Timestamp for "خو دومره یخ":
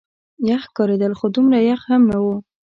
1.19-1.81